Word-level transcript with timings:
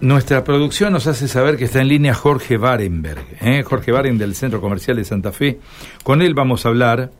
Nuestra 0.00 0.44
producción 0.44 0.94
nos 0.94 1.06
hace 1.06 1.28
saber 1.28 1.58
que 1.58 1.64
está 1.64 1.82
en 1.82 1.88
línea 1.88 2.14
Jorge 2.14 2.56
Barenberg, 2.56 3.22
¿eh? 3.42 3.62
Jorge 3.62 3.92
Baren 3.92 4.16
del 4.16 4.34
Centro 4.34 4.58
Comercial 4.58 4.96
de 4.96 5.04
Santa 5.04 5.30
Fe. 5.30 5.58
Con 6.02 6.22
él 6.22 6.32
vamos 6.32 6.64
a 6.64 6.70
hablar. 6.70 7.10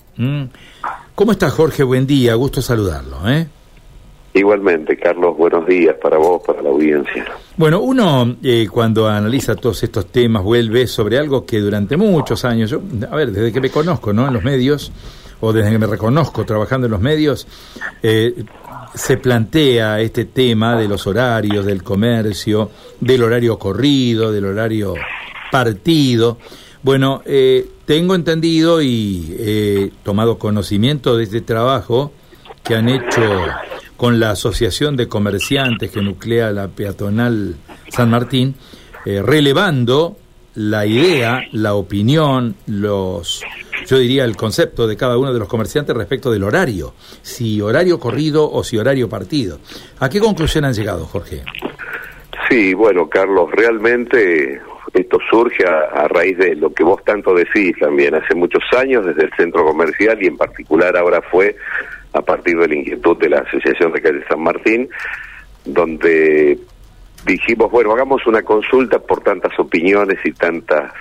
¿Cómo 1.15 1.33
está 1.33 1.51
Jorge? 1.51 1.83
Buen 1.83 2.07
día, 2.07 2.35
gusto 2.37 2.63
saludarlo. 2.63 3.29
¿eh? 3.29 3.47
Igualmente, 4.33 4.97
Carlos, 4.97 5.37
buenos 5.37 5.67
días 5.67 5.95
para 6.03 6.17
vos, 6.17 6.41
para 6.47 6.63
la 6.63 6.71
audiencia. 6.71 7.27
Bueno, 7.59 7.81
uno 7.81 8.37
eh, 8.43 8.67
cuando 8.71 9.09
analiza 9.09 9.57
todos 9.57 9.83
estos 9.83 10.07
temas 10.07 10.43
vuelve 10.43 10.87
sobre 10.87 11.19
algo 11.19 11.45
que 11.45 11.59
durante 11.59 11.99
muchos 11.99 12.47
años, 12.47 12.71
yo, 12.71 12.81
a 13.11 13.15
ver, 13.15 13.31
desde 13.31 13.53
que 13.53 13.61
me 13.61 13.69
conozco 13.69 14.15
¿no? 14.15 14.27
en 14.29 14.33
los 14.33 14.43
medios, 14.43 14.91
o 15.41 15.53
desde 15.53 15.71
que 15.71 15.79
me 15.79 15.87
reconozco 15.87 16.45
trabajando 16.45 16.87
en 16.87 16.93
los 16.93 17.01
medios, 17.01 17.47
eh, 18.03 18.45
se 18.95 19.17
plantea 19.17 20.01
este 20.01 20.25
tema 20.25 20.77
de 20.77 20.89
los 20.89 21.07
horarios, 21.07 21.65
del 21.65 21.83
comercio, 21.83 22.71
del 23.01 23.23
horario 23.23 23.59
corrido, 23.59 24.33
del 24.33 24.47
horario 24.47 24.95
partido. 25.51 26.39
Bueno, 26.83 27.23
eh, 27.27 27.69
tengo 27.85 28.15
entendido 28.15 28.81
y 28.81 29.37
he 29.39 29.91
tomado 30.03 30.39
conocimiento 30.39 31.17
de 31.17 31.25
este 31.25 31.41
trabajo 31.41 32.13
que 32.63 32.75
han 32.75 32.89
hecho 32.89 33.21
con 33.97 34.19
la 34.19 34.31
Asociación 34.31 34.97
de 34.97 35.09
Comerciantes 35.09 35.91
que 35.91 36.01
nuclea 36.01 36.51
la 36.53 36.69
peatonal 36.69 37.57
San 37.91 38.11
Martín, 38.11 38.55
eh, 39.05 39.23
relevando 39.23 40.17
la 40.55 40.87
idea, 40.87 41.43
la 41.53 41.75
opinión, 41.75 42.57
los 42.67 43.43
yo 43.91 43.99
diría 43.99 44.25
el 44.25 44.37
concepto 44.37 44.87
de 44.87 44.97
cada 44.97 45.19
uno 45.19 45.33
de 45.33 45.41
los 45.41 45.49
comerciantes 45.49 45.97
respecto 45.97 46.31
del 46.31 46.45
horario, 46.45 46.95
si 47.23 47.61
horario 47.61 47.99
corrido 47.99 48.49
o 48.49 48.63
si 48.63 48.79
horario 48.79 49.09
partido. 49.09 49.59
¿A 49.99 50.09
qué 50.09 50.21
conclusión 50.21 50.65
han 50.65 50.75
llegado, 50.75 51.07
Jorge? 51.07 51.43
Sí, 52.49 52.73
bueno, 52.73 53.09
Carlos, 53.09 53.51
realmente 53.51 54.61
esto 54.95 55.19
surge 55.29 55.65
a, 55.67 56.07
raíz 56.07 56.39
de 56.39 56.55
lo 56.55 56.73
que 56.73 56.85
vos 56.85 57.03
tanto 57.05 57.35
decís 57.35 57.75
también 57.81 58.15
hace 58.15 58.33
muchos 58.37 58.63
años 58.79 59.05
desde 59.05 59.25
el 59.25 59.33
centro 59.37 59.65
comercial 59.65 60.23
y 60.23 60.27
en 60.27 60.37
particular 60.37 60.97
ahora 60.97 61.21
fue 61.23 61.57
a 62.13 62.23
partir 62.23 62.59
de 62.59 62.69
la 62.69 62.75
inquietud 62.77 63.17
de 63.19 63.29
la 63.29 63.39
Asociación 63.41 63.93
de 63.93 64.03
Calle 64.03 64.23
San 64.29 64.41
Martín, 64.41 64.89
donde 65.65 66.61
dijimos, 67.27 67.73
bueno, 67.73 67.93
hagamos 67.93 68.25
una 68.29 68.43
consulta 68.43 69.01
por 69.01 69.21
tantas 69.23 69.59
opiniones 69.59 70.19
y 70.25 70.31
tantas 70.31 70.93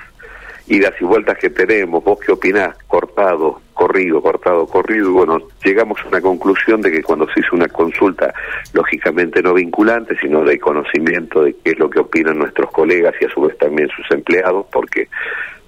idas 0.69 0.93
y 1.01 1.03
vueltas 1.03 1.37
que 1.37 1.49
tenemos, 1.49 2.03
vos 2.03 2.19
qué 2.19 2.31
opinás, 2.31 2.75
cortado, 2.87 3.59
corrido, 3.73 4.21
cortado, 4.21 4.67
corrido, 4.67 5.09
y 5.09 5.11
bueno, 5.11 5.39
llegamos 5.63 5.99
a 6.01 6.07
una 6.07 6.21
conclusión 6.21 6.79
de 6.81 6.91
que 6.91 7.01
cuando 7.01 7.27
se 7.33 7.39
hizo 7.39 7.55
una 7.55 7.67
consulta, 7.67 8.33
lógicamente 8.73 9.41
no 9.41 9.53
vinculante, 9.55 10.15
sino 10.21 10.43
de 10.43 10.59
conocimiento 10.59 11.43
de 11.43 11.55
qué 11.63 11.71
es 11.71 11.79
lo 11.79 11.89
que 11.89 11.99
opinan 11.99 12.37
nuestros 12.37 12.69
colegas 12.71 13.15
y 13.19 13.25
a 13.25 13.29
su 13.29 13.41
vez 13.41 13.57
también 13.57 13.89
sus 13.89 14.09
empleados, 14.11 14.67
porque 14.71 15.07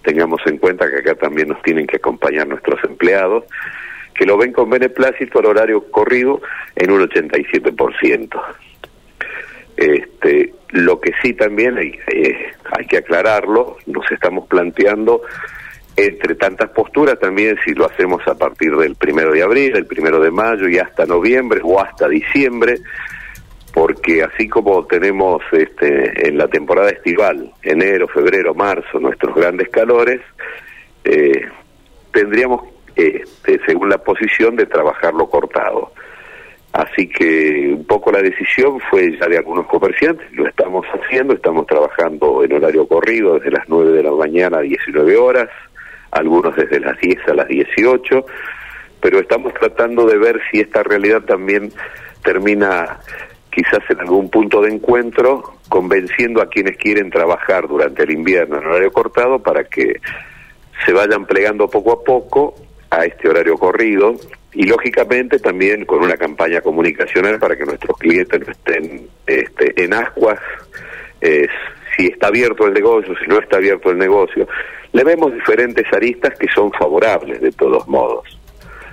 tengamos 0.04 0.40
en 0.46 0.58
cuenta 0.58 0.90
que 0.90 0.98
acá 0.98 1.16
también 1.16 1.48
nos 1.48 1.62
tienen 1.64 1.88
que 1.88 1.98
acompañar 1.98 2.48
nuestros 2.48 2.84
empleados, 2.84 3.46
que 4.14 4.26
lo 4.26 4.38
ven 4.38 4.54
con 4.54 4.70
beneplácito 4.70 5.40
al 5.40 5.46
horario 5.48 5.90
corrido 5.90 6.42
en 6.76 6.92
un 6.92 7.02
87%. 7.02 8.42
Este, 9.78 10.11
lo 10.70 11.00
que 11.00 11.12
sí 11.22 11.34
también 11.34 11.78
hay, 11.78 12.00
eh, 12.08 12.54
hay 12.78 12.86
que 12.86 12.98
aclararlo, 12.98 13.78
nos 13.88 14.10
estamos 14.12 14.48
planteando 14.48 15.22
entre 15.96 16.36
tantas 16.36 16.70
posturas 16.70 17.20
también 17.20 17.58
si 17.66 17.74
lo 17.74 17.86
hacemos 17.86 18.26
a 18.28 18.36
partir 18.36 18.76
del 18.76 18.96
primero 18.96 19.32
de 19.32 19.44
abril, 19.44 19.76
el 19.76 19.86
primero 19.86 20.20
de 20.20 20.32
mayo 20.32 20.68
y 20.70 20.78
hasta 20.78 21.06
noviembre 21.06 21.62
o 21.64 21.82
hasta 21.82 22.08
diciembre, 22.08 22.78
porque 23.74 24.24
así 24.24 24.48
como 24.48 24.86
tenemos 24.86 25.42
este, 25.52 26.28
en 26.28 26.38
la 26.38 26.48
temporada 26.48 26.90
estival, 26.90 27.52
enero, 27.62 28.08
febrero, 28.08 28.54
marzo, 28.54 29.00
nuestros 29.00 29.36
grandes 29.36 29.70
calores, 29.70 30.22
eh, 31.04 31.46
tendríamos, 32.12 32.62
este, 32.96 33.60
según 33.66 33.90
la 33.90 33.98
posición, 33.98 34.56
de 34.56 34.66
trabajarlo 34.66 35.30
cortado. 35.30 35.91
Así 36.74 37.08
que 37.08 37.74
un 37.76 37.86
poco 37.86 38.12
la 38.12 38.22
decisión 38.22 38.80
fue 38.90 39.18
ya 39.20 39.28
de 39.28 39.38
algunos 39.38 39.68
comerciantes, 39.68 40.32
lo 40.32 40.48
estamos 40.48 40.86
haciendo, 40.88 41.34
estamos 41.34 41.68
trabajando 41.68 42.44
en 42.44 42.54
horario 42.54 42.88
corrido 42.88 43.36
desde 43.36 43.52
las 43.52 43.68
9 43.68 43.92
de 43.92 44.04
la 44.04 44.12
mañana 44.12 44.60
a 44.60 44.62
19 44.62 45.18
horas, 45.18 45.50
algunos 46.12 46.56
desde 46.56 46.80
las 46.80 46.98
10 47.00 47.28
a 47.28 47.34
las 47.34 47.48
18, 47.50 48.26
pero 49.02 49.20
estamos 49.20 49.54
tratando 49.54 50.06
de 50.06 50.18
ver 50.18 50.40
si 50.50 50.62
esta 50.62 50.82
realidad 50.82 51.24
también 51.24 51.74
termina 52.24 53.00
quizás 53.50 53.82
en 53.90 54.00
algún 54.00 54.30
punto 54.30 54.62
de 54.62 54.72
encuentro 54.72 55.56
convenciendo 55.68 56.42
a 56.42 56.48
quienes 56.48 56.78
quieren 56.78 57.10
trabajar 57.10 57.68
durante 57.68 58.04
el 58.04 58.12
invierno 58.12 58.60
en 58.60 58.66
horario 58.66 58.92
cortado 58.94 59.40
para 59.40 59.66
que 59.66 60.00
se 60.86 60.94
vayan 60.94 61.26
plegando 61.26 61.70
poco 61.70 61.92
a 61.92 62.04
poco 62.04 62.56
a 62.90 63.04
este 63.06 63.30
horario 63.30 63.58
corrido 63.58 64.16
y 64.54 64.64
lógicamente 64.66 65.40
también 65.40 65.86
con 65.86 66.04
una 66.04 66.18
campaña 66.18 66.62
comunicacional 66.62 67.40
para 67.40 67.56
que 67.56 67.66
nuestros 67.66 67.98
clientes 67.98 68.40
no 68.46 68.52
estén 68.52 69.08
este, 69.26 69.84
en 69.84 69.94
ascuas, 69.94 70.40
si 71.96 72.08
está 72.08 72.28
abierto 72.28 72.66
el 72.66 72.74
negocio, 72.74 73.14
si 73.18 73.28
no 73.28 73.40
está 73.40 73.58
abierto 73.58 73.92
el 73.92 73.98
negocio. 73.98 74.48
Le 74.94 75.04
vemos 75.04 75.34
diferentes 75.34 75.86
aristas 75.94 76.34
que 76.38 76.48
son 76.54 76.72
favorables 76.72 77.42
de 77.42 77.52
todos 77.52 77.88
modos. 77.88 78.38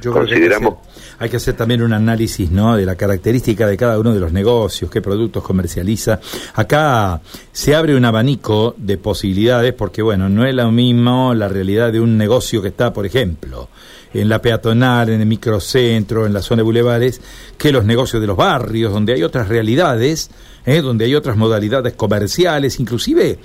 Yo 0.00 0.12
Consideramos... 0.12 0.76
hay, 1.18 1.28
que 1.28 1.38
hacer, 1.38 1.56
también 1.56 1.82
un 1.82 1.92
análisis 1.92 2.50
¿no? 2.52 2.76
de 2.76 2.86
la 2.86 2.94
característica 2.94 3.66
de 3.66 3.76
cada 3.76 3.98
uno 3.98 4.14
de 4.14 4.20
los 4.20 4.32
negocios, 4.32 4.91
qué 4.91 5.00
productos 5.00 5.42
comercializa. 5.42 6.20
Acá 6.54 7.20
se 7.50 7.74
abre 7.74 7.97
un 7.97 8.04
abanico 8.04 8.74
de 8.76 8.97
posibilidades 8.97 9.72
porque, 9.72 10.02
bueno, 10.02 10.28
no 10.28 10.47
es 10.47 10.54
lo 10.54 10.70
mismo 10.70 11.34
la 11.34 11.48
realidad 11.48 11.92
de 11.92 12.00
un 12.00 12.16
negocio 12.16 12.62
que 12.62 12.68
está, 12.68 12.92
por 12.92 13.06
ejemplo, 13.06 13.68
en 14.14 14.28
la 14.28 14.41
peatonal, 14.41 15.10
en 15.10 15.20
el 15.20 15.26
microcentro, 15.26 16.26
en 16.26 16.32
la 16.32 16.42
zona 16.42 16.60
de 16.60 16.64
bulevares, 16.64 17.20
que 17.56 17.72
los 17.72 17.84
negocios 17.84 18.20
de 18.20 18.26
los 18.26 18.36
barrios, 18.36 18.92
donde 18.92 19.14
hay 19.14 19.22
otras 19.22 19.48
realidades, 19.48 20.30
¿eh? 20.66 20.80
donde 20.80 21.06
hay 21.06 21.14
otras 21.14 21.36
modalidades 21.36 21.94
comerciales, 21.94 22.80
inclusive 22.80 23.38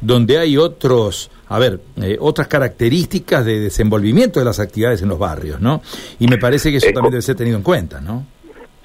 donde 0.00 0.38
hay 0.38 0.56
otros, 0.56 1.30
a 1.48 1.58
ver, 1.58 1.80
eh, 2.02 2.16
otras 2.20 2.48
características 2.48 3.44
de 3.44 3.60
desenvolvimiento 3.60 4.40
de 4.40 4.46
las 4.46 4.60
actividades 4.60 5.02
en 5.02 5.08
los 5.08 5.18
barrios, 5.18 5.60
¿no? 5.60 5.82
Y 6.18 6.26
me 6.26 6.38
parece 6.38 6.70
que 6.70 6.78
eso 6.78 6.90
también 6.92 7.12
debe 7.12 7.22
ser 7.22 7.36
tenido 7.36 7.56
en 7.56 7.62
cuenta, 7.62 8.00
¿no? 8.00 8.26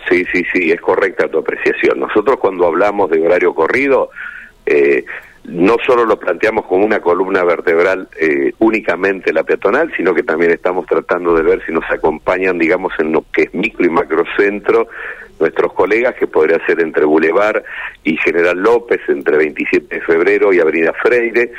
Sí, 0.10 0.24
sí, 0.32 0.44
sí, 0.54 0.72
es 0.72 0.80
correcta 0.82 1.28
tu 1.28 1.40
apreciación. 1.40 2.00
Nosotros 2.00 2.38
cuando 2.40 2.68
hablamos 2.68 3.10
de 3.10 3.26
horario 3.26 3.56
corrido, 3.56 4.12
eh, 4.66 5.04
no 5.48 5.78
solo 5.86 6.06
lo 6.06 6.18
planteamos 6.18 6.66
como 6.66 6.86
una 6.86 7.00
columna 7.00 7.44
vertebral 7.44 8.08
eh, 8.20 8.54
únicamente 8.60 9.34
la 9.34 9.44
peatonal, 9.44 9.92
sino 9.96 10.14
que 10.14 10.24
también 10.24 10.52
estamos 10.52 10.86
tratando 10.86 11.36
de 11.36 11.44
ver 11.44 11.64
si 11.66 11.72
nos 11.72 11.84
acompañan, 11.90 12.58
digamos, 12.58 12.94
en 13.00 13.12
lo 13.12 13.26
que 13.32 13.44
es 13.44 13.54
micro 13.54 13.86
y 13.86 13.90
macrocentro 13.90 14.88
nuestros 15.40 15.74
colegas, 15.74 16.16
que 16.16 16.28
podría 16.28 16.66
ser 16.66 16.82
entre 16.82 17.06
Boulevard 17.06 17.64
y 18.04 18.18
General 18.18 18.58
López, 18.58 19.02
entre 19.08 19.38
27 19.38 19.96
de 19.96 20.02
febrero 20.02 20.54
y 20.54 20.60
Avenida 20.60 20.94
Freire, 20.94 21.52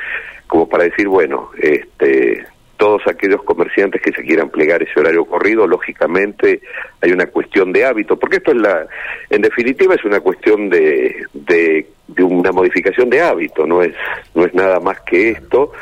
como 0.47 0.69
para 0.69 0.85
decir, 0.85 1.09
bueno, 1.09 1.51
este, 1.59 2.47
todos 2.77 3.03
aquellos 3.07 3.43
comerciantes 3.43 4.01
que 4.03 4.13
se 4.13 4.23
quieran 4.23 4.51
plegar 4.51 4.83
ese 4.83 4.99
horario 5.01 5.25
corrido, 5.25 5.67
lógicamente 5.67 6.61
hay 7.01 7.13
una 7.13 7.27
cuestión 7.27 7.73
de 7.73 7.85
hábito, 7.85 8.19
porque 8.19 8.37
esto 8.37 8.53
es 8.53 8.59
la, 8.59 8.87
en 9.31 9.43
definitiva 9.43 9.95
es 9.95 10.05
una 10.05 10.21
cuestión 10.21 10.69
de, 10.69 11.25
de, 11.33 11.87
una 12.19 12.53
modificación 12.53 13.11
de 13.11 13.21
hábito, 13.21 13.67
no 13.67 13.83
es, 13.83 13.95
no 14.35 14.45
es 14.45 14.55
nada 14.55 14.81
más 14.81 15.01
que 15.01 15.31
esto. 15.31 15.73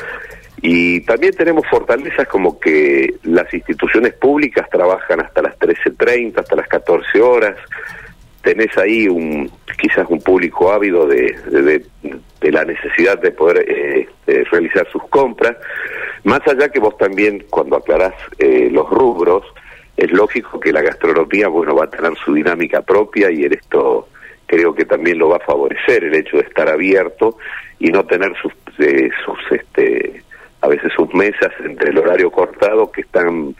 Y 0.63 1.01
también 1.01 1.35
tenemos 1.35 1.67
fortalezas 1.67 2.27
como 2.29 2.59
que 2.59 3.15
las 3.25 3.53
instituciones 3.53 4.15
públicas 4.15 4.69
trabajan 4.71 5.21
hasta 5.21 5.43
las 5.43 5.59
13.30, 5.59 6.39
hasta 6.39 6.57
las 6.57 6.69
14 6.69 7.21
horas. 7.21 7.57
Tenés 8.43 8.77
ahí 8.79 9.07
un 9.09 9.51
quizás 9.79 10.07
un 10.09 10.21
público 10.21 10.73
ávido 10.73 11.07
de, 11.07 11.37
de, 12.41 12.53
la 12.53 12.65
necesidad 12.65 13.19
de 13.19 13.31
poder 13.33 13.65
eh, 13.69 14.09
realizar 14.51 14.87
sus 14.91 15.03
compras. 15.09 15.57
Más 16.25 16.41
allá 16.47 16.71
que 16.71 16.79
vos 16.79 16.97
también, 16.97 17.45
cuando 17.51 17.77
aclarás 17.77 18.15
eh, 18.39 18.69
los 18.71 18.89
rubros, 18.89 19.45
es 19.97 20.11
lógico 20.13 20.59
que 20.59 20.73
la 20.73 20.83
gastronomía, 20.83 21.49
bueno, 21.49 21.75
va 21.75 21.85
a 21.85 21.91
tener 21.91 22.17
su 22.17 22.33
dinámica 22.33 22.83
propia 22.83 23.31
y 23.31 23.45
en 23.45 23.53
esto 23.53 24.09
creo 24.47 24.75
que 24.75 24.85
también 24.85 25.19
lo 25.19 25.29
va 25.29 25.37
a 25.37 25.47
favorecer 25.47 26.05
el 26.05 26.15
hecho 26.15 26.37
de 26.37 26.45
estar 26.45 26.69
abierto 26.69 27.39
y 27.79 27.89
no 27.89 28.05
tener 28.05 28.33
sus, 28.41 28.53
eh, 28.79 29.11
sus 29.25 29.39
este, 29.51 30.23
a 30.61 30.69
veces 30.69 30.93
sus 30.95 31.13
mesas 31.15 31.53
entre 31.65 31.91
el 31.91 31.99
horario 31.99 32.31
cortado 32.31 32.91
que 32.91 33.03
están 33.03 33.55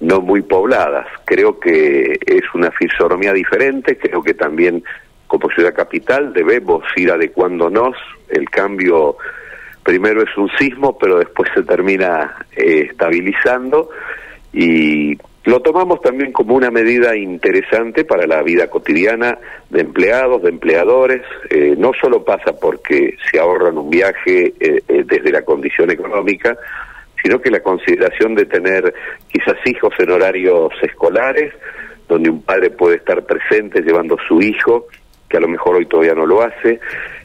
no 0.00 0.20
muy 0.20 0.42
pobladas. 0.42 1.06
Creo 1.24 1.60
que 1.60 2.18
es 2.26 2.42
una 2.54 2.70
fisonomía 2.70 3.32
diferente, 3.32 3.98
creo 3.98 4.22
que 4.22 4.34
también 4.34 4.82
como 5.26 5.48
ciudad 5.50 5.74
capital 5.74 6.32
debemos 6.32 6.82
ir 6.96 7.12
adecuándonos, 7.12 7.96
el 8.28 8.50
cambio 8.50 9.16
primero 9.84 10.22
es 10.22 10.36
un 10.36 10.50
sismo, 10.58 10.98
pero 10.98 11.18
después 11.18 11.50
se 11.54 11.62
termina 11.62 12.34
eh, 12.56 12.88
estabilizando 12.90 13.90
y 14.52 15.16
lo 15.44 15.60
tomamos 15.60 16.02
también 16.02 16.32
como 16.32 16.54
una 16.54 16.70
medida 16.70 17.16
interesante 17.16 18.04
para 18.04 18.26
la 18.26 18.42
vida 18.42 18.68
cotidiana 18.68 19.38
de 19.70 19.80
empleados, 19.80 20.42
de 20.42 20.50
empleadores. 20.50 21.22
Eh, 21.48 21.74
no 21.78 21.92
solo 22.00 22.22
pasa 22.24 22.52
porque 22.60 23.16
se 23.30 23.40
ahorran 23.40 23.78
un 23.78 23.88
viaje 23.88 24.52
eh, 24.60 24.82
eh, 24.86 25.04
desde 25.06 25.32
la 25.32 25.42
condición 25.42 25.90
económica, 25.90 26.56
sino 27.22 27.40
que 27.40 27.50
la 27.50 27.60
consideración 27.60 28.34
de 28.34 28.44
tener 28.44 28.92
quizás 29.28 29.56
hijos 29.64 29.94
en 29.98 30.10
horarios 30.10 30.72
escolares, 30.82 31.54
donde 32.06 32.28
un 32.28 32.42
padre 32.42 32.70
puede 32.70 32.96
estar 32.96 33.24
presente 33.24 33.80
llevando 33.80 34.16
a 34.16 34.28
su 34.28 34.42
hijo, 34.42 34.88
que 35.28 35.38
a 35.38 35.40
lo 35.40 35.48
mejor 35.48 35.76
hoy 35.76 35.86
todavía 35.86 36.14
no 36.14 36.26
lo 36.26 36.42
hace, 36.42 36.80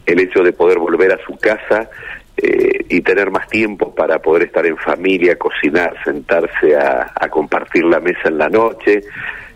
el 0.06 0.20
hecho 0.22 0.42
de 0.42 0.54
poder 0.54 0.78
volver 0.78 1.12
a 1.12 1.26
su 1.26 1.36
casa 1.38 1.90
eh, 2.38 2.75
y 2.90 3.02
tener 3.02 3.32
más 3.32 3.48
tiempo 3.48 3.94
para 3.94 4.20
poder 4.20 4.44
estar 4.44 4.66
en 4.66 4.78
familia, 4.78 5.38
cocinar, 5.38 5.96
sentarse 6.04 6.76
a, 6.76 7.12
compartir 7.30 7.84
la 7.86 8.00
mesa 8.00 8.30
en 8.30 8.38
la 8.38 8.50
noche. 8.50 9.02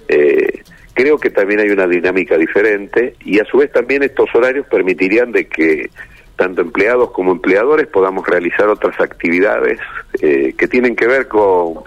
Eh, 0.08 0.62
creo 0.94 1.18
que 1.18 1.30
también 1.30 1.60
hay 1.62 1.70
una 1.70 1.88
dinámica 1.88 2.38
diferente 2.38 3.16
y 3.24 3.40
a 3.40 3.46
su 3.46 3.58
vez 3.58 3.72
también 3.72 4.04
estos 4.04 4.34
horarios 4.34 4.66
permitirían 4.68 5.32
de 5.32 5.48
que 5.48 5.90
tanto 6.36 6.62
empleados 6.62 7.12
como 7.12 7.32
empleadores 7.32 7.88
podamos 7.88 8.26
realizar 8.28 8.68
otras 8.68 9.00
actividades 9.00 9.80
eh, 10.22 10.54
que 10.58 10.68
tienen 10.68 10.96
que 10.96 11.08
ver 11.08 11.28
con 11.28 11.84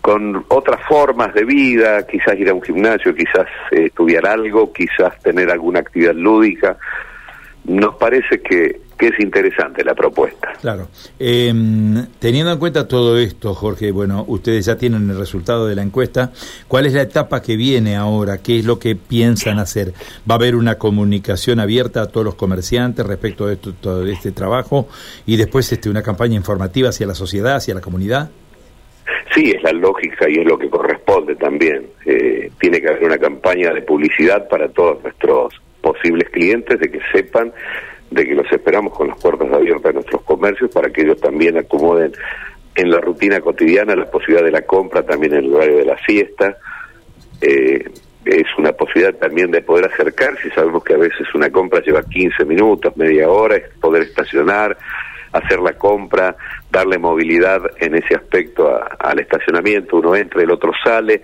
con 0.00 0.46
otras 0.48 0.80
formas 0.86 1.34
de 1.34 1.44
vida, 1.44 2.06
quizás 2.06 2.38
ir 2.38 2.48
a 2.48 2.54
un 2.54 2.62
gimnasio, 2.62 3.14
quizás 3.14 3.46
estudiar 3.70 4.26
algo, 4.26 4.72
quizás 4.72 5.18
tener 5.22 5.50
alguna 5.50 5.80
actividad 5.80 6.14
lúdica. 6.14 6.78
Nos 7.64 7.96
parece 7.96 8.40
que 8.40 8.80
que 9.00 9.08
es 9.08 9.18
interesante 9.18 9.82
la 9.82 9.94
propuesta. 9.94 10.52
Claro. 10.60 10.88
Em, 11.18 12.06
teniendo 12.18 12.52
en 12.52 12.58
cuenta 12.58 12.86
todo 12.86 13.18
esto, 13.18 13.54
Jorge, 13.54 13.92
bueno, 13.92 14.26
ustedes 14.28 14.66
ya 14.66 14.76
tienen 14.76 15.08
el 15.08 15.18
resultado 15.18 15.66
de 15.66 15.74
la 15.74 15.80
encuesta. 15.80 16.32
¿Cuál 16.68 16.84
es 16.84 16.92
la 16.92 17.00
etapa 17.00 17.40
que 17.40 17.56
viene 17.56 17.96
ahora? 17.96 18.42
¿Qué 18.42 18.58
es 18.58 18.66
lo 18.66 18.78
que 18.78 18.96
piensan 18.96 19.58
hacer? 19.58 19.94
¿Va 20.30 20.34
a 20.34 20.38
haber 20.38 20.54
una 20.54 20.74
comunicación 20.74 21.60
abierta 21.60 22.02
a 22.02 22.06
todos 22.08 22.26
los 22.26 22.34
comerciantes 22.34 23.06
respecto 23.06 23.46
de 23.46 23.54
esto, 23.54 23.72
todo 23.72 24.06
este 24.06 24.32
trabajo 24.32 24.86
y 25.24 25.38
después 25.38 25.72
este, 25.72 25.88
una 25.88 26.02
campaña 26.02 26.36
informativa 26.36 26.90
hacia 26.90 27.06
la 27.06 27.14
sociedad, 27.14 27.56
hacia 27.56 27.74
la 27.74 27.80
comunidad? 27.80 28.30
Sí, 29.34 29.50
es 29.56 29.62
la 29.62 29.72
lógica 29.72 30.28
y 30.28 30.40
es 30.40 30.44
lo 30.44 30.58
que 30.58 30.68
corresponde 30.68 31.36
también. 31.36 31.86
Eh, 32.04 32.50
tiene 32.60 32.82
que 32.82 32.88
haber 32.88 33.04
una 33.04 33.18
campaña 33.18 33.72
de 33.72 33.80
publicidad 33.80 34.46
para 34.46 34.68
todos 34.68 35.02
nuestros 35.02 35.54
posibles 35.80 36.28
clientes 36.28 36.78
de 36.78 36.90
que 36.90 37.00
sepan 37.12 37.50
de 38.10 38.26
que 38.26 38.34
los 38.34 38.50
esperamos 38.50 38.92
con 38.96 39.08
las 39.08 39.18
puertas 39.18 39.52
abiertas 39.52 39.90
en 39.90 39.94
nuestros 39.94 40.22
comercios 40.22 40.70
para 40.70 40.90
que 40.90 41.02
ellos 41.02 41.20
también 41.20 41.56
acomoden 41.56 42.12
en 42.74 42.90
la 42.90 43.00
rutina 43.00 43.40
cotidiana 43.40 43.94
la 43.94 44.10
posibilidad 44.10 44.44
de 44.44 44.52
la 44.52 44.62
compra, 44.62 45.02
también 45.02 45.34
en 45.34 45.44
el 45.44 45.54
horario 45.54 45.78
de 45.78 45.84
la 45.84 45.98
siesta. 45.98 46.56
Eh, 47.40 47.84
es 48.24 48.46
una 48.58 48.72
posibilidad 48.72 49.14
también 49.14 49.50
de 49.50 49.62
poder 49.62 49.86
acercarse, 49.86 50.50
sabemos 50.50 50.84
que 50.84 50.94
a 50.94 50.98
veces 50.98 51.26
una 51.34 51.50
compra 51.50 51.80
lleva 51.80 52.02
15 52.02 52.44
minutos, 52.44 52.96
media 52.96 53.28
hora, 53.30 53.56
es 53.56 53.68
poder 53.80 54.02
estacionar, 54.02 54.76
hacer 55.32 55.58
la 55.60 55.72
compra, 55.72 56.36
darle 56.70 56.98
movilidad 56.98 57.62
en 57.78 57.94
ese 57.94 58.14
aspecto 58.14 58.78
al 58.98 59.18
estacionamiento, 59.20 59.96
uno 59.96 60.14
entra, 60.14 60.42
el 60.42 60.50
otro 60.50 60.72
sale. 60.84 61.22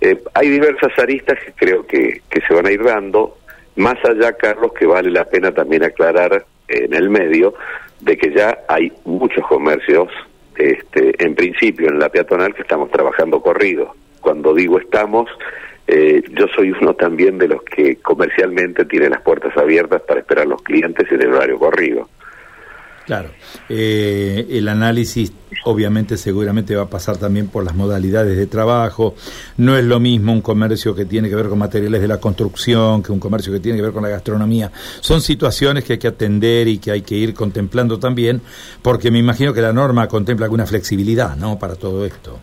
Eh, 0.00 0.22
hay 0.32 0.48
diversas 0.48 0.98
aristas 0.98 1.38
que 1.44 1.52
creo 1.52 1.86
que, 1.86 2.22
que 2.30 2.40
se 2.40 2.54
van 2.54 2.66
a 2.66 2.72
ir 2.72 2.82
dando, 2.82 3.36
más 3.76 3.96
allá, 4.04 4.32
Carlos, 4.32 4.72
que 4.72 4.86
vale 4.86 5.10
la 5.10 5.24
pena 5.24 5.52
también 5.52 5.84
aclarar 5.84 6.44
en 6.68 6.94
el 6.94 7.10
medio 7.10 7.54
de 8.00 8.16
que 8.16 8.32
ya 8.32 8.58
hay 8.68 8.92
muchos 9.04 9.46
comercios, 9.46 10.08
este, 10.56 11.22
en 11.24 11.34
principio 11.34 11.88
en 11.88 11.98
la 11.98 12.08
peatonal, 12.08 12.54
que 12.54 12.62
estamos 12.62 12.90
trabajando 12.90 13.40
corrido. 13.40 13.94
Cuando 14.20 14.54
digo 14.54 14.78
estamos, 14.78 15.28
eh, 15.86 16.22
yo 16.30 16.46
soy 16.54 16.72
uno 16.72 16.94
también 16.94 17.38
de 17.38 17.48
los 17.48 17.62
que 17.62 17.96
comercialmente 17.96 18.84
tiene 18.84 19.08
las 19.08 19.22
puertas 19.22 19.56
abiertas 19.56 20.02
para 20.02 20.20
esperar 20.20 20.44
a 20.46 20.50
los 20.50 20.62
clientes 20.62 21.10
en 21.10 21.22
el 21.22 21.34
horario 21.34 21.58
corrido. 21.58 22.08
Claro, 23.10 23.30
eh, 23.68 24.46
el 24.50 24.68
análisis 24.68 25.32
obviamente 25.64 26.16
seguramente 26.16 26.76
va 26.76 26.82
a 26.82 26.88
pasar 26.88 27.16
también 27.16 27.48
por 27.48 27.64
las 27.64 27.74
modalidades 27.74 28.36
de 28.36 28.46
trabajo. 28.46 29.16
No 29.56 29.76
es 29.76 29.84
lo 29.84 29.98
mismo 29.98 30.32
un 30.32 30.42
comercio 30.42 30.94
que 30.94 31.06
tiene 31.06 31.28
que 31.28 31.34
ver 31.34 31.48
con 31.48 31.58
materiales 31.58 32.00
de 32.02 32.06
la 32.06 32.20
construcción 32.20 33.02
que 33.02 33.10
un 33.10 33.18
comercio 33.18 33.52
que 33.52 33.58
tiene 33.58 33.78
que 33.78 33.82
ver 33.82 33.90
con 33.90 34.04
la 34.04 34.10
gastronomía. 34.10 34.70
Son 35.00 35.20
situaciones 35.20 35.82
que 35.82 35.94
hay 35.94 35.98
que 35.98 36.06
atender 36.06 36.68
y 36.68 36.78
que 36.78 36.92
hay 36.92 37.02
que 37.02 37.16
ir 37.16 37.34
contemplando 37.34 37.98
también, 37.98 38.42
porque 38.80 39.10
me 39.10 39.18
imagino 39.18 39.52
que 39.52 39.60
la 39.60 39.72
norma 39.72 40.06
contempla 40.06 40.46
alguna 40.46 40.64
flexibilidad, 40.64 41.34
¿no? 41.34 41.58
Para 41.58 41.74
todo 41.74 42.06
esto. 42.06 42.38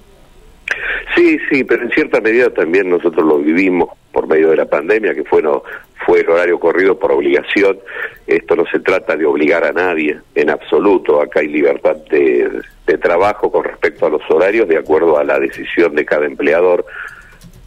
Sí, 1.16 1.40
sí, 1.50 1.64
pero 1.64 1.84
en 1.84 1.92
cierta 1.92 2.19
medida 2.19 2.50
también 2.50 2.90
nosotros 2.90 3.25
lo 3.25 3.40
vivimos 3.40 3.88
por 4.12 4.28
medio 4.28 4.50
de 4.50 4.58
la 4.58 4.66
pandemia, 4.66 5.16
que 5.16 5.24
fue, 5.24 5.42
no, 5.42 5.64
fue 6.07 6.21
el 6.21 6.30
horario 6.30 6.57
corrido 6.57 6.98
por 6.98 7.12
obligación. 7.12 7.80
Esto 8.25 8.56
no 8.56 8.65
se 8.71 8.80
trata 8.80 9.18
de 9.18 9.25
obligar 9.25 9.65
a 9.65 9.74
nadie 9.74 10.18
en 10.36 10.50
absoluto. 10.50 11.21
Acá 11.21 11.42
hay 11.42 11.50
libertad 11.50 11.98
de, 12.09 12.62
de 12.88 12.98
trabajo 12.98 13.51
con 13.51 13.65
respecto 13.65 14.06
a 14.06 14.09
los 14.09 14.21
horarios 14.30 14.69
de 14.69 14.77
acuerdo 14.77 15.18
a 15.18 15.25
la 15.25 15.38
decisión 15.38 15.94
de 15.95 16.06
cada 16.06 16.25
empleador 16.25 16.86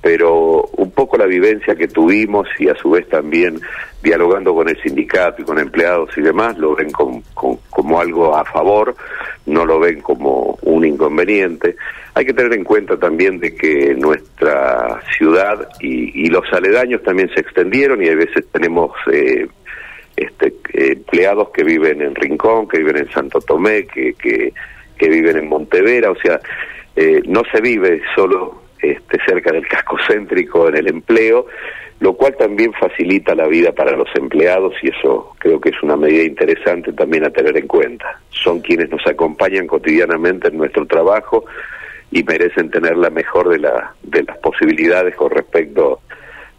pero 0.02 0.62
un 0.76 0.91
poco 0.93 1.19
la 1.19 1.26
vivencia 1.26 1.75
que 1.75 1.88
tuvimos 1.88 2.49
y 2.58 2.69
a 2.69 2.75
su 2.75 2.91
vez 2.91 3.08
también 3.08 3.61
dialogando 4.02 4.55
con 4.55 4.69
el 4.69 4.81
sindicato 4.82 5.43
y 5.43 5.44
con 5.44 5.58
empleados 5.58 6.11
y 6.17 6.23
demás, 6.23 6.56
lo 6.56 6.75
ven 6.75 6.91
como 6.91 8.00
algo 8.00 8.35
a 8.35 8.44
favor, 8.44 8.94
no 9.47 9.67
lo 9.67 9.79
ven 9.79 10.00
como 10.00 10.58
un 10.62 10.87
inconveniente. 10.87 11.76
Hay 12.14 12.25
que 12.25 12.32
tener 12.32 12.55
en 12.55 12.64
cuenta 12.64 12.99
también 12.99 13.38
de 13.38 13.55
que 13.55 13.94
nuestra 13.94 15.00
ciudad 15.17 15.69
y, 15.81 16.29
los 16.31 16.44
aledaños 16.52 17.02
también 17.02 17.29
se 17.35 17.41
extendieron 17.41 18.02
y 18.02 18.08
a 18.08 18.14
veces 18.14 18.47
tenemos 18.52 18.93
eh, 19.12 19.47
este, 20.17 20.55
empleados 20.73 21.50
que 21.50 21.64
viven 21.64 22.00
en 22.02 22.14
Rincón, 22.14 22.69
que 22.69 22.79
viven 22.79 22.99
en 22.99 23.11
Santo 23.11 23.41
Tomé, 23.41 23.87
que, 23.87 24.14
que, 24.14 24.52
viven 25.08 25.38
en 25.38 25.49
Montevera, 25.49 26.11
o 26.11 26.17
sea, 26.17 26.41
eh, 26.94 27.23
no 27.26 27.43
se 27.50 27.61
vive 27.61 28.02
solo 28.14 28.62
este, 28.82 29.18
cerca 29.26 29.52
del 29.52 29.66
casco 29.66 29.96
céntrico 30.06 30.68
en 30.68 30.76
el 30.76 30.88
empleo, 30.88 31.46
lo 32.00 32.14
cual 32.14 32.36
también 32.36 32.72
facilita 32.72 33.34
la 33.34 33.46
vida 33.46 33.72
para 33.72 33.96
los 33.96 34.08
empleados 34.14 34.74
y 34.82 34.88
eso 34.88 35.34
creo 35.38 35.60
que 35.60 35.70
es 35.70 35.82
una 35.82 35.96
medida 35.96 36.24
interesante 36.24 36.92
también 36.92 37.24
a 37.24 37.30
tener 37.30 37.56
en 37.56 37.66
cuenta. 37.66 38.20
Son 38.30 38.60
quienes 38.60 38.90
nos 38.90 39.06
acompañan 39.06 39.66
cotidianamente 39.66 40.48
en 40.48 40.56
nuestro 40.56 40.86
trabajo 40.86 41.44
y 42.10 42.22
merecen 42.24 42.70
tener 42.70 42.96
la 42.96 43.10
mejor 43.10 43.50
de, 43.50 43.58
la, 43.58 43.94
de 44.02 44.22
las 44.22 44.38
posibilidades 44.38 45.14
con 45.14 45.30
respecto 45.30 46.00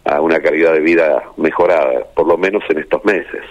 a 0.04 0.20
una 0.20 0.40
calidad 0.40 0.72
de 0.72 0.80
vida 0.80 1.22
mejorada, 1.36 2.04
por 2.14 2.26
lo 2.26 2.36
menos 2.38 2.62
en 2.68 2.78
estos 2.78 3.04
meses. 3.04 3.42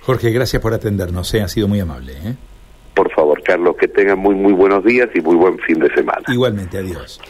Jorge, 0.00 0.30
gracias 0.30 0.62
por 0.62 0.72
atendernos, 0.72 1.32
¿eh? 1.34 1.42
ha 1.42 1.48
sido 1.48 1.68
muy 1.68 1.80
amable. 1.80 2.12
¿eh? 2.12 2.34
Por 2.94 3.12
favor, 3.12 3.42
Carlos, 3.42 3.76
que 3.76 3.88
tengan 3.88 4.18
muy, 4.18 4.34
muy 4.34 4.52
buenos 4.52 4.84
días 4.84 5.08
y 5.14 5.20
muy 5.20 5.36
buen 5.36 5.58
fin 5.58 5.78
de 5.80 5.92
semana. 5.94 6.22
Igualmente, 6.28 6.78
adiós. 6.78 7.20